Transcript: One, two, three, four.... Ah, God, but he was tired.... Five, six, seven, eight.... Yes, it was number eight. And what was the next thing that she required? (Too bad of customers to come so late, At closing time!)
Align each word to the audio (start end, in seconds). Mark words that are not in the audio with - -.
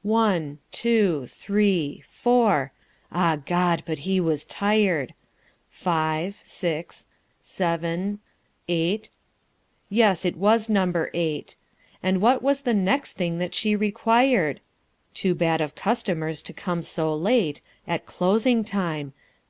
One, 0.00 0.56
two, 0.72 1.26
three, 1.26 2.02
four.... 2.08 2.72
Ah, 3.12 3.36
God, 3.44 3.82
but 3.84 3.98
he 4.08 4.18
was 4.20 4.46
tired.... 4.46 5.12
Five, 5.68 6.38
six, 6.42 7.06
seven, 7.42 8.20
eight.... 8.68 9.10
Yes, 9.90 10.24
it 10.24 10.38
was 10.38 10.70
number 10.70 11.10
eight. 11.12 11.56
And 12.02 12.22
what 12.22 12.40
was 12.40 12.62
the 12.62 12.72
next 12.72 13.18
thing 13.18 13.36
that 13.36 13.54
she 13.54 13.76
required? 13.76 14.60
(Too 15.12 15.34
bad 15.34 15.60
of 15.60 15.74
customers 15.74 16.40
to 16.40 16.54
come 16.54 16.80
so 16.80 17.14
late, 17.14 17.60
At 17.86 18.06
closing 18.06 18.64
time!) 18.64 19.12